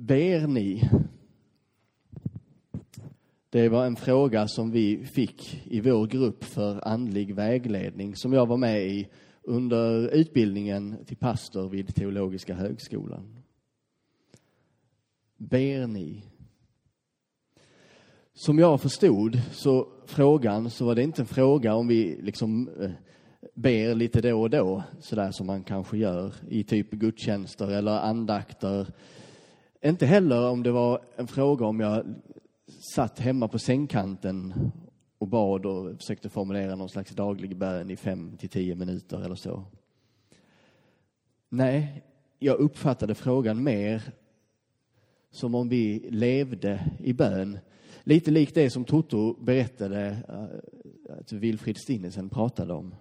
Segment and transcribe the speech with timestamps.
[0.00, 0.88] Ber ni?
[3.50, 8.46] Det var en fråga som vi fick i vår grupp för andlig vägledning som jag
[8.46, 9.08] var med i
[9.42, 13.36] under utbildningen till pastor vid Teologiska högskolan.
[15.36, 16.24] Ber ni?
[18.34, 22.90] Som jag förstod så frågan så var det inte en fråga om vi liksom eh,
[23.54, 28.86] ber lite då och då, sådär som man kanske gör i typ gudstjänster eller andakter.
[29.84, 32.04] Inte heller om det var en fråga om jag
[32.94, 34.54] satt hemma på sängkanten
[35.18, 39.34] och bad och försökte formulera någon slags daglig bön i fem till tio minuter eller
[39.34, 39.64] så.
[41.48, 42.02] Nej,
[42.38, 44.02] jag uppfattade frågan mer
[45.30, 47.58] som om vi levde i bön.
[48.02, 52.94] Lite likt det som Toto berättade eh, att Wilfrid Stinnesen pratade om.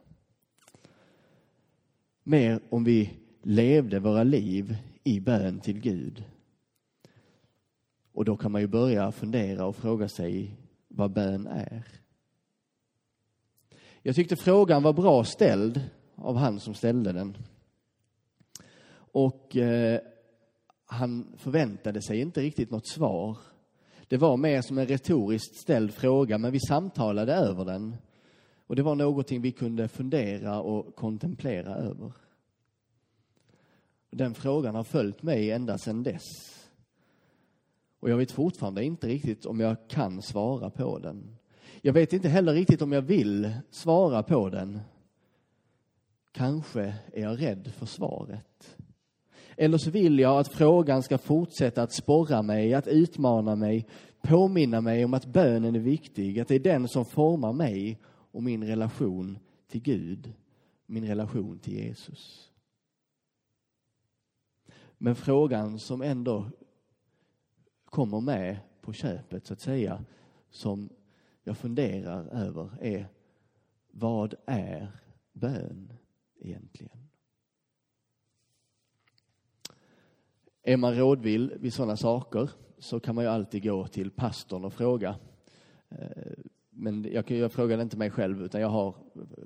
[2.23, 3.09] Mer om vi
[3.44, 6.23] levde våra liv i bön till Gud.
[8.18, 11.88] Och då kan man ju börja fundera och fråga sig vad bön är.
[14.02, 15.82] Jag tyckte frågan var bra ställd
[16.16, 17.38] av han som ställde den.
[18.95, 20.00] Och eh,
[20.86, 23.38] han förväntade sig inte riktigt något svar.
[24.08, 27.95] Det var mer som en retoriskt ställd fråga, men vi samtalade över den.
[28.68, 32.12] Och det var någonting vi kunde fundera och kontemplera över.
[34.12, 36.56] Den frågan har följt mig ända sedan dess.
[38.00, 41.38] Och jag vet fortfarande inte riktigt om jag kan svara på den.
[41.81, 44.80] Jag vet inte heller riktigt om jag vill svara på den.
[46.31, 46.81] Kanske
[47.14, 48.78] är jag rädd för svaret.
[49.58, 53.88] Eller så vill jag att frågan ska fortsätta att sporra mig, att utmana mig,
[54.22, 58.44] påminna mig om att bönen är viktig, att det är den som formar mig och
[58.44, 60.34] min relation till Gud,
[60.86, 62.52] min relation till Jesus.
[64.98, 66.45] Men frågan som ändå
[67.89, 70.03] kommer med på köpet, så att säga,
[70.49, 70.89] som
[71.43, 73.08] jag funderar över är
[73.92, 74.92] vad är
[75.33, 75.93] bön
[76.39, 77.08] egentligen?
[80.64, 84.73] Är man rådvill vid sådana saker så kan man ju alltid gå till pastorn och
[84.73, 85.15] fråga.
[85.89, 86.33] Eh,
[86.70, 88.95] men jag, jag frågade inte mig själv, utan jag har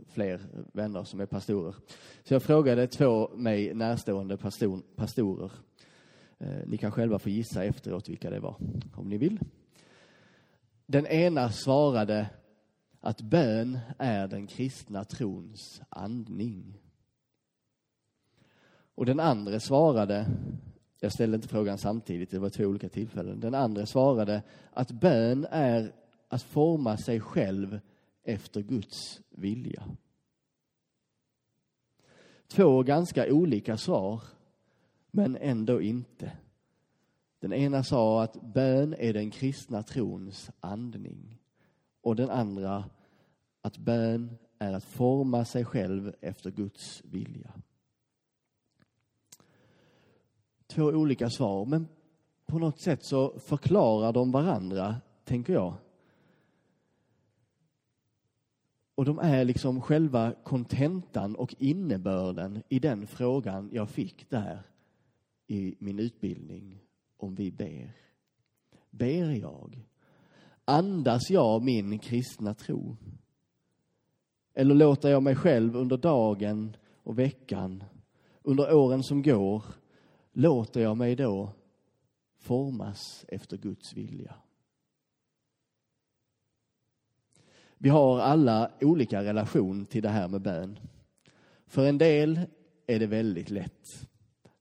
[0.08, 0.42] fler
[0.74, 1.76] vänner som är pastorer.
[2.24, 5.52] Så jag frågade två mig närstående pastor, pastorer.
[6.42, 8.56] Eh, ni kan själva få gissa efteråt vilka det var,
[8.96, 9.40] om ni vill.
[10.86, 12.30] Den ena svarade
[13.00, 16.82] att bön är den kristna trons andning.
[18.96, 20.26] Och den andra svarade,
[21.00, 23.40] jag ställde inte frågan samtidigt, det var två olika tillfällen.
[23.40, 24.44] Den andra svarade
[24.74, 25.94] att bön är
[26.28, 27.80] att forma sig själv
[28.24, 29.84] efter Guds vilja.
[32.48, 34.22] Två ganska olika svar,
[35.12, 36.32] men ändå inte.
[37.40, 41.38] Den ena sa att bön är den kristna trons andning.
[42.02, 42.90] Och den andra
[43.62, 47.54] att bön är att forma sig själv efter Guds vilja.
[50.68, 51.88] Två olika svar, men
[52.46, 55.74] på något sätt så förklarar de varandra, tänker jag.
[58.96, 64.71] Och de är liksom själva kontentan och innebörden i den frågan jag fick där
[65.52, 66.80] i min utbildning
[67.18, 67.92] om vi ber.
[68.90, 69.86] Ber jag?
[70.66, 72.98] Andas jag min kristna tro?
[74.54, 77.84] Eller låter jag mig själv under dagen och veckan,
[78.42, 79.64] under åren som går,
[80.32, 81.54] låter jag mig då
[82.40, 84.36] formas efter Guds vilja?
[87.78, 90.80] Vi har alla olika relation till det här med bön.
[91.66, 92.40] För en del
[92.88, 94.11] är det väldigt lätt.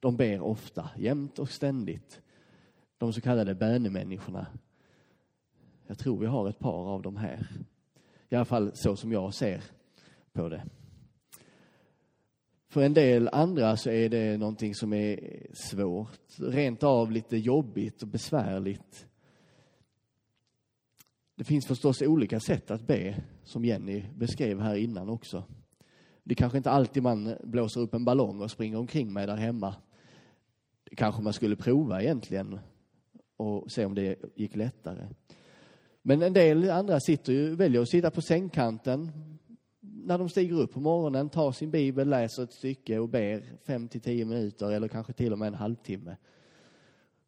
[0.00, 2.20] De ber ofta, jämt och ständigt
[3.00, 4.46] de så kallade bönemänniskorna.
[5.86, 7.48] Jag tror vi har ett par av dem här.
[8.28, 9.62] I alla fall så som jag ser
[10.32, 10.64] på det.
[12.68, 18.02] För en del andra så är det någonting som är svårt, rent av lite jobbigt
[18.02, 19.06] och besvärligt.
[21.34, 25.44] Det finns förstås olika sätt att be, som Jenny beskrev här innan också.
[26.24, 29.36] Det är kanske inte alltid man blåser upp en ballong och springer omkring med där
[29.36, 29.74] hemma.
[30.90, 32.58] Det kanske man skulle prova egentligen
[33.36, 35.08] och se om det gick lättare.
[36.02, 39.10] Men en del andra sitter ju, väljer att sitta på sängkanten
[39.80, 43.88] när de stiger upp på morgonen, tar sin bibel, läser ett stycke och ber fem
[43.88, 46.16] till tio minuter eller kanske till och med en halvtimme.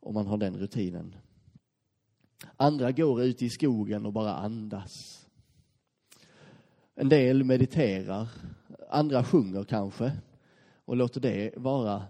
[0.00, 1.14] Om man har den rutinen.
[2.56, 5.26] Andra går ut i skogen och bara andas.
[6.94, 8.28] En del mediterar,
[8.90, 10.12] andra sjunger kanske
[10.84, 12.02] och låter det vara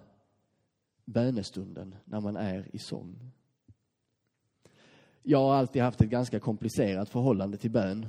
[1.04, 3.32] bönestunden när man är i sång.
[5.22, 8.06] Jag har alltid haft ett ganska komplicerat förhållande till bön.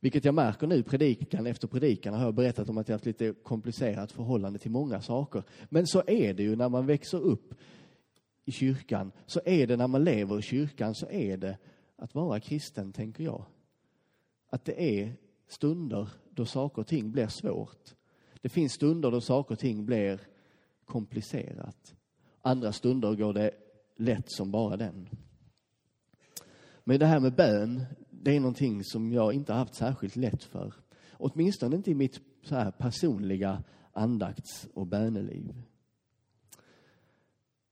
[0.00, 3.34] Vilket jag märker nu predikan efter predikan har jag berättat om att jag haft lite
[3.42, 5.42] komplicerat förhållande till många saker.
[5.68, 7.54] Men så är det ju när man växer upp
[8.44, 9.12] i kyrkan.
[9.26, 11.58] Så är det när man lever i kyrkan, så är det
[11.96, 13.44] att vara kristen, tänker jag.
[14.48, 15.12] Att det är
[15.48, 17.94] stunder då saker och ting blir svårt.
[18.40, 20.20] Det finns stunder då saker och ting blir
[20.84, 21.94] komplicerat.
[22.42, 23.50] Andra stunder går det
[23.96, 25.08] lätt som bara den.
[26.84, 30.44] Men det här med bön, det är någonting som jag inte har haft särskilt lätt
[30.44, 30.74] för.
[31.12, 33.62] Åtminstone inte i mitt så här personliga
[33.92, 35.62] andakts och böneliv.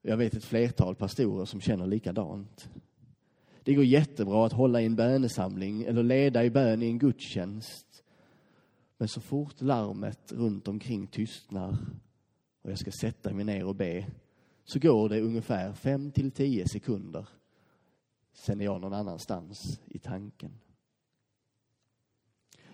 [0.03, 2.69] Jag vet ett flertal pastorer som känner likadant.
[3.63, 8.03] Det går jättebra att hålla i en bönesamling eller leda i bön i en gudstjänst.
[8.99, 11.77] Men så fort larmet runt omkring tystnar
[12.63, 14.07] och jag ska sätta mig ner och be
[14.65, 17.29] så går det ungefär fem till tio sekunder.
[18.33, 20.61] Sen är jag någon annanstans i tanken.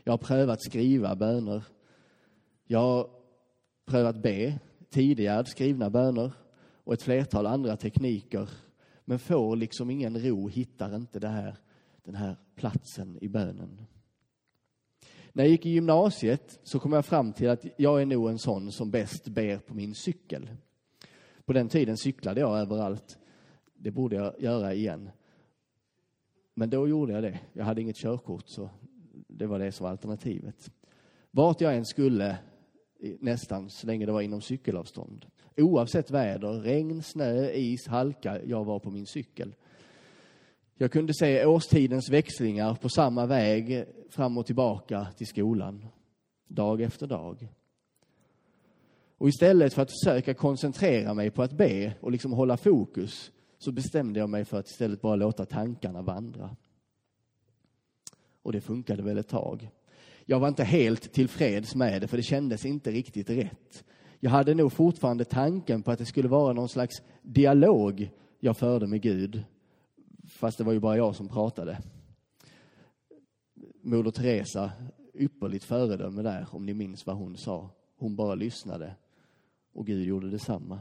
[0.05, 1.65] Jag har prövat skriva böner.
[2.65, 3.11] Jag har
[3.85, 4.59] prövat be
[4.91, 6.33] tidigare skrivna böner
[6.85, 8.51] och ett flertal andra tekniker.
[9.05, 11.57] Men får liksom ingen ro, hittar inte det här,
[12.03, 13.87] den här platsen i bönen.
[15.37, 18.39] När jag gick i gymnasiet så kom jag fram till att jag är nog en
[18.39, 20.51] sån som bäst ber på min cykel.
[21.45, 23.19] På den tiden cyklade jag överallt.
[23.75, 25.11] Det borde jag göra igen.
[26.55, 27.41] Men då gjorde jag det.
[27.53, 28.71] Jag hade inget körkort så
[29.29, 30.71] det var det som var alternativet.
[31.31, 32.39] Vart jag än skulle,
[33.21, 35.27] nästan så länge det var inom cykelavstånd.
[35.57, 39.55] Oavsett väder, regn, snö, is, halka, jag var på min cykel.
[40.79, 45.87] Jag kunde se årstidens växlingar på samma väg fram och tillbaka till skolan,
[46.49, 47.49] dag efter dag.
[49.19, 53.73] Och istället för att försöka koncentrera mig på att be och liksom hålla fokus så
[53.73, 56.57] bestämde jag mig för att istället bara låta tankarna vandra.
[58.43, 59.71] Och det funkade väl ett tag.
[60.25, 63.85] Jag var inte helt tillfreds med det, för det kändes inte riktigt rätt.
[64.21, 68.87] Jag hade nog fortfarande tanken på att det skulle vara någon slags dialog jag förde
[68.87, 69.45] med Gud,
[70.37, 71.79] fast det var ju bara jag som pratade.
[73.83, 74.73] Moder Teresa,
[75.15, 77.71] ypperligt föredöme där, om ni minns vad hon sa.
[77.97, 78.95] Hon bara lyssnade
[79.73, 80.81] och Gud gjorde detsamma.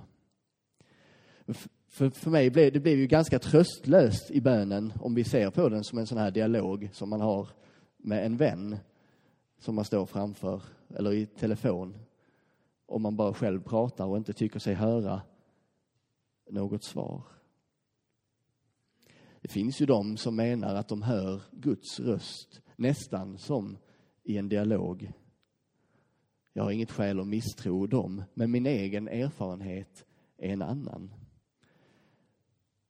[1.87, 5.69] För, för mig blev det blev ju ganska tröstlöst i bönen om vi ser på
[5.69, 7.47] den som en sån här dialog som man har
[7.97, 8.77] med en vän
[9.59, 10.61] som man står framför
[10.95, 11.97] eller i telefon.
[12.85, 15.21] Om man bara själv pratar och inte tycker sig höra
[16.49, 17.21] något svar.
[19.45, 23.77] Det finns ju de som menar att de hör Guds röst nästan som
[24.23, 25.11] i en dialog.
[26.53, 30.05] Jag har inget skäl att misstro dem, men min egen erfarenhet
[30.37, 31.13] är en annan.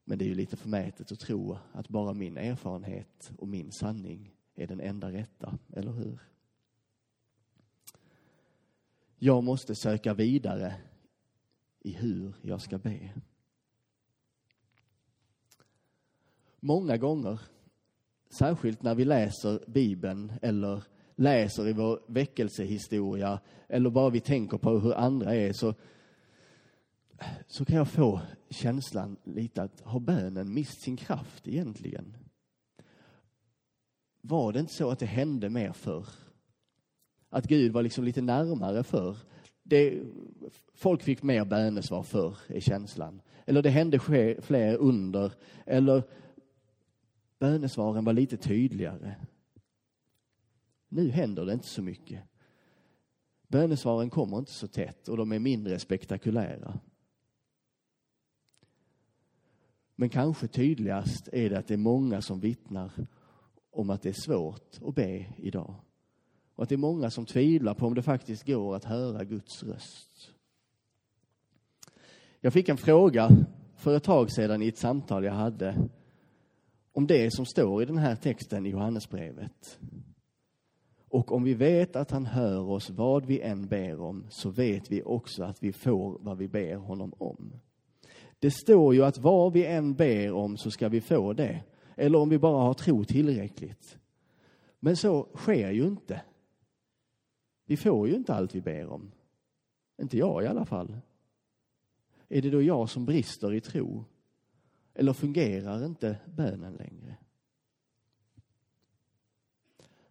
[0.04, 4.36] Men det är ju lite förmätet att tro att bara min erfarenhet och min sanning
[4.56, 6.20] är den enda rätta, eller hur?
[9.18, 10.76] Jag måste söka vidare
[11.80, 13.14] i hur jag ska be.
[16.66, 17.40] Många gånger,
[18.30, 20.84] särskilt när vi läser Bibeln eller
[21.16, 25.74] läser i vår väckelsehistoria eller bara vi tänker på hur andra är så
[27.48, 32.18] så kan jag få känslan lite att har bönen mist sin kraft egentligen?
[34.22, 36.08] Var det inte så att det hände mer förr?
[37.30, 39.18] Att Gud var liksom lite närmare förr?
[39.64, 40.04] Det,
[40.74, 43.22] folk fick mer bönesvar förr, är känslan.
[43.46, 44.00] Eller det hände
[44.42, 45.32] fler under.
[45.66, 46.04] Eller
[47.40, 49.16] bönesvaren var lite tydligare.
[50.88, 52.24] Nu händer det inte så mycket.
[53.48, 56.80] Bönesvaren kommer inte så tätt och de är mindre spektakulära.
[59.96, 62.92] Men kanske tydligast är det att det är många som vittnar
[63.72, 65.76] om att det är svårt att be idag.
[66.56, 69.64] Och att det är många som tvivlar på om det faktiskt går att höra Guds
[69.64, 70.32] röst.
[72.40, 73.30] Jag fick en fråga
[73.76, 75.90] för ett tag sedan i ett samtal jag hade
[76.96, 79.80] om det som står i den här texten i Johannesbrevet.
[81.10, 84.92] Och om vi vet att han hör oss vad vi än ber om så vet
[84.92, 87.54] vi också att vi får vad vi ber honom om.
[88.40, 91.64] Det står ju att vad vi än ber om så ska vi få det.
[91.96, 93.98] Eller om vi bara har tro tillräckligt.
[94.80, 96.22] Men så sker ju inte.
[97.66, 99.12] Vi får ju inte allt vi ber om.
[100.02, 100.98] Inte jag i alla fall.
[102.30, 104.06] Är det då jag som brister i tro?
[104.96, 107.18] Eller fungerar inte bönen längre?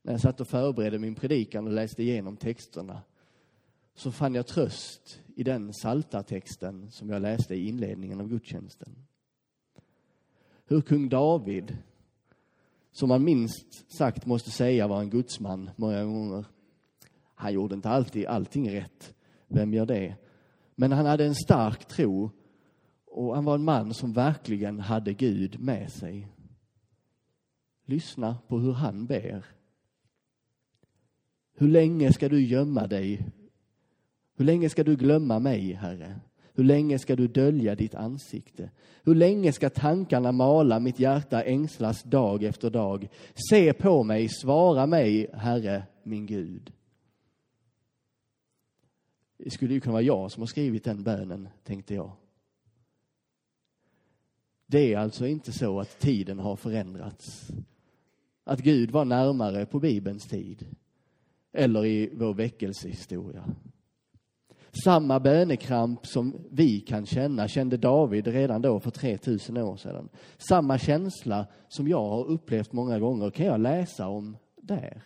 [0.02, 3.02] När jag satt och förberedde min predikan och läste igenom texterna
[3.94, 8.96] så fann jag tröst i den saltartexten som jag läste i inledningen av gudstjänsten.
[10.66, 11.76] hur kung David,
[12.92, 16.44] som man minst sagt måste säga var en gudsman många gånger,
[17.34, 19.14] han gjorde inte alltid allting rätt.
[19.48, 20.16] Vem gör det?
[20.74, 22.30] Men han hade en stark tro
[23.14, 26.28] och han var en man som verkligen hade Gud med sig.
[27.84, 29.44] Lyssna på hur han ber.
[31.54, 33.26] Hur länge ska du gömma dig?
[34.36, 36.20] Hur länge ska du glömma mig, Herre?
[36.54, 38.70] Hur länge ska du dölja ditt ansikte?
[39.02, 43.08] Hur länge ska tankarna mala, mitt hjärta ängslas dag efter dag?
[43.50, 46.72] Se på mig, svara mig, Herre, min Gud.
[49.36, 52.12] Det skulle ju kunna vara jag som har skrivit den bönen, tänkte jag.
[54.66, 57.50] Det är alltså inte så att tiden har förändrats.
[58.44, 60.66] Att Gud var närmare på Bibelns tid
[61.52, 63.44] eller i vår väckelsehistoria.
[64.84, 70.08] Samma bönekramp som vi kan känna kände David redan då för 3000 år sedan.
[70.36, 75.02] Samma känsla som jag har upplevt många gånger kan jag läsa om där.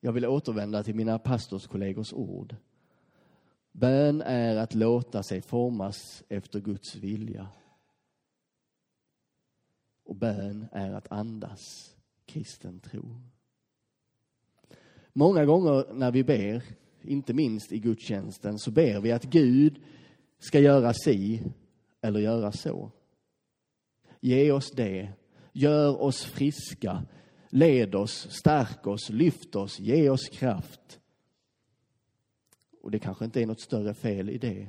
[0.00, 2.56] Jag vill återvända till mina pastorskollegors ord.
[3.78, 7.48] Bön är att låta sig formas efter Guds vilja.
[10.04, 11.94] Och bön är att andas
[12.26, 13.20] kristen tro.
[15.12, 16.62] Många gånger när vi ber,
[17.02, 19.82] inte minst i gudstjänsten, så ber vi att Gud
[20.38, 21.42] ska göra si
[22.00, 22.90] eller göra så.
[24.20, 25.12] Ge oss det.
[25.52, 27.02] Gör oss friska.
[27.50, 31.00] Led oss, stärk oss, lyft oss, ge oss kraft.
[32.88, 34.68] Och det kanske inte är något större fel i det.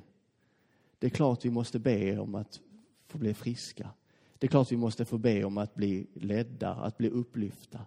[0.99, 2.59] Det är klart vi måste be om att
[3.07, 3.89] få bli friska.
[4.37, 7.85] Det är klart vi måste få be om att bli ledda, att bli upplyfta.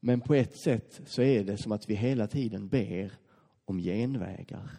[0.00, 3.12] Men på ett sätt så är det som att vi hela tiden ber
[3.64, 4.70] om genvägar.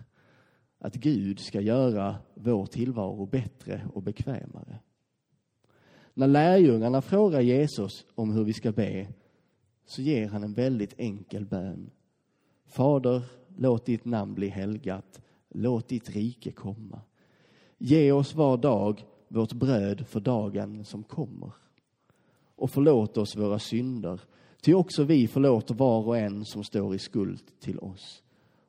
[0.80, 4.80] Att Gud ska göra vår tillvaro bättre och bekvämare.
[6.14, 9.08] När lärjungarna frågar Jesus om hur vi ska be
[9.86, 11.90] så ger han en väldigt enkel bön.
[12.66, 13.24] Fader,
[13.58, 15.22] låt ditt namn bli helgat.
[15.50, 17.02] Låt ditt rike komma.
[17.78, 21.54] Ge oss var dag vårt bröd för dagen som kommer.
[22.56, 24.22] Och förlåt oss våra synder,
[24.62, 28.24] ty också vi förlåter var och en som står i skuld till oss.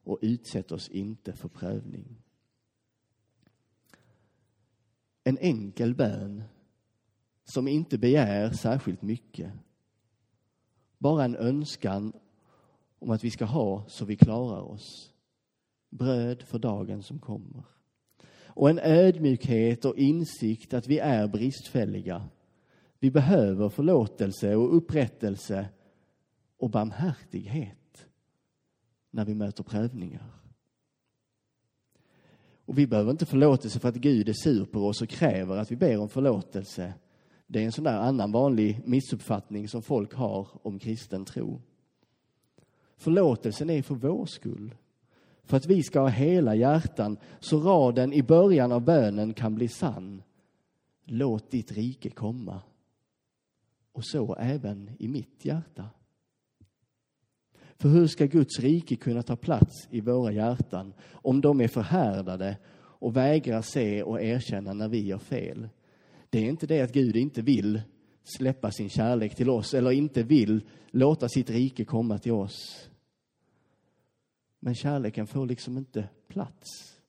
[0.04, 2.16] Och utsätt oss inte för prövning.
[5.24, 6.42] En enkel bön
[7.44, 9.52] som inte begär särskilt mycket.
[11.02, 12.12] Bara en önskan
[12.98, 15.12] om att vi ska ha så vi klarar oss.
[15.90, 17.64] Bröd för dagen som kommer
[18.54, 22.28] och en ödmjukhet och insikt att vi är bristfälliga.
[22.98, 25.68] Vi behöver förlåtelse och upprättelse
[26.56, 28.06] och barmhärtighet
[29.10, 30.32] när vi möter prövningar.
[32.64, 35.70] Och vi behöver inte förlåtelse för att Gud är sur på oss och kräver att
[35.70, 36.94] vi ber om förlåtelse.
[37.52, 41.60] Det är en sån där annan vanlig missuppfattning som folk har om kristen tro.
[42.96, 44.74] Förlåtelsen är för vår skull
[45.44, 49.68] för att vi ska ha hela hjärtan så raden i början av bönen kan bli
[49.68, 50.22] sann.
[51.04, 52.60] Låt ditt rike komma.
[53.92, 55.90] Och så även i mitt hjärta.
[57.76, 62.56] För hur ska Guds rike kunna ta plats i våra hjärtan om de är förhärdade
[62.74, 65.68] och vägrar se och erkänna när vi gör fel?
[66.32, 67.82] Det är inte det att Gud inte vill
[68.22, 72.88] släppa sin kärlek till oss eller inte vill låta sitt rike komma till oss.
[74.58, 77.00] Men kärleken får liksom inte plats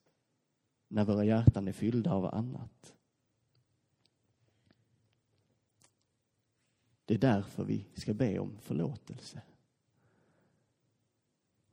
[0.88, 2.94] när våra hjärtan är fyllda av annat.
[7.06, 9.42] Det är därför vi ska be om förlåtelse.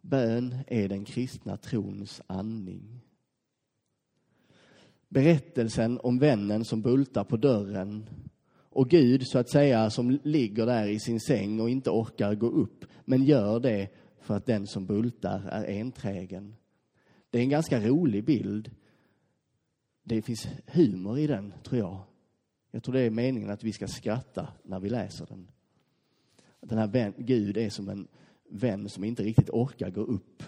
[0.00, 3.09] Bön är den kristna trons andning.
[5.10, 8.08] Berättelsen om vännen som bultar på dörren
[8.68, 12.46] och Gud, så att säga, som ligger där i sin säng och inte orkar gå
[12.46, 13.88] upp, men gör det
[14.20, 16.54] för att den som bultar är enträgen.
[17.30, 18.70] Det är en ganska rolig bild.
[20.02, 22.00] Det finns humor i den, tror jag.
[22.70, 25.48] Jag tror det är meningen att vi ska skratta när vi läser den.
[26.60, 28.08] Den här vän, Gud är som en
[28.48, 30.42] vän som inte riktigt orkar gå upp,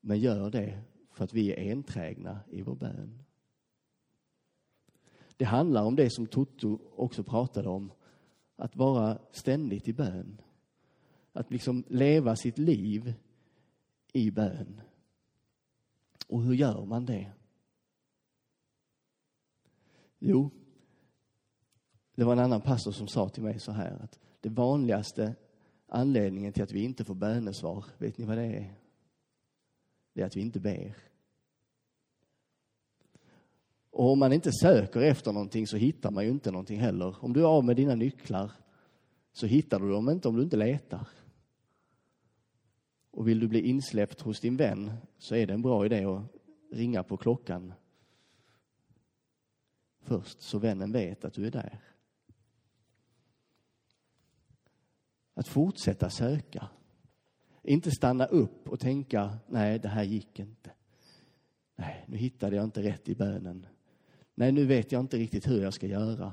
[0.00, 0.78] men gör det
[1.12, 3.22] för att vi är enträgna i vår bön.
[5.38, 7.92] Det handlar om det som Toto också pratade om,
[8.56, 10.40] att vara ständigt i bön.
[11.32, 13.14] Att liksom leva sitt liv
[14.12, 14.80] i bön.
[16.26, 17.32] Och hur gör man det?
[20.18, 20.50] Jo,
[22.14, 25.34] det var en annan pastor som sa till mig så här att det vanligaste
[25.86, 28.74] anledningen till att vi inte får bönesvar, vet ni vad det är?
[30.12, 30.96] det är att vi inte ber.
[33.98, 37.24] Och om man inte söker efter någonting så hittar man ju inte någonting heller.
[37.24, 38.52] Om du är av med dina nycklar
[39.32, 41.08] så hittar du dem inte om du inte letar.
[43.10, 46.22] Och vill du bli insläppt hos din vän så är det en bra idé att
[46.72, 47.72] ringa på klockan
[50.00, 51.80] först så vännen vet att du är där.
[55.34, 56.68] Att fortsätta söka.
[57.62, 60.70] Inte stanna upp och tänka, nej det här gick inte.
[61.76, 63.66] Nej, nu hittade jag inte rätt i bönen.
[64.38, 66.32] Nej, nu vet jag inte riktigt hur jag ska göra.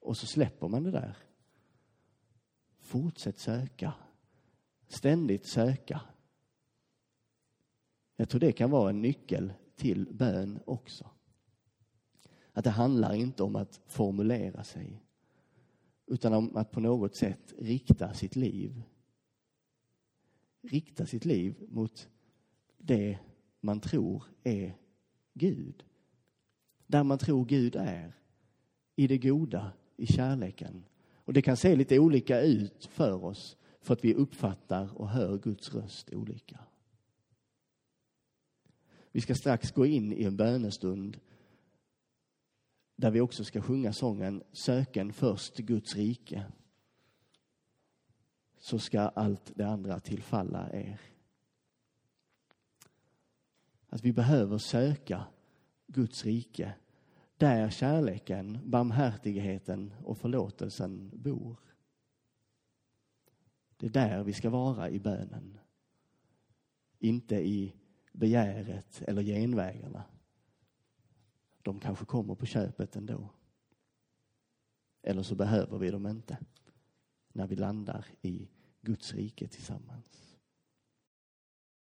[0.00, 1.16] Och så släpper man det där.
[2.78, 3.94] Fortsätt söka.
[4.88, 6.00] Ständigt söka.
[8.16, 11.10] Jag tror det kan vara en nyckel till bön också.
[12.52, 15.02] Att det handlar inte om att formulera sig
[16.06, 18.82] utan om att på något sätt rikta sitt liv.
[20.62, 22.08] Rikta sitt liv mot
[22.78, 23.18] det
[23.60, 24.76] man tror är
[25.34, 25.84] Gud.
[26.86, 28.12] Där man tror Gud är.
[28.96, 30.84] I det goda, i kärleken.
[31.14, 35.38] Och det kan se lite olika ut för oss för att vi uppfattar och hör
[35.38, 36.58] Guds röst olika.
[39.12, 41.20] Vi ska strax gå in i en bönestund
[42.96, 46.44] där vi också ska sjunga sången Söken först Guds rike
[48.58, 51.00] så ska allt det andra tillfalla er.
[53.88, 55.24] Att vi behöver söka
[55.86, 56.74] Guds rike
[57.36, 61.58] där kärleken, barmhärtigheten och förlåtelsen bor.
[63.76, 65.58] Det är där vi ska vara i bönen.
[66.98, 67.74] Inte i
[68.12, 70.04] begäret eller genvägarna.
[71.62, 73.30] De kanske kommer på köpet ändå.
[75.02, 76.38] Eller så behöver vi dem inte
[77.32, 78.48] när vi landar i
[78.80, 80.25] Guds rike tillsammans.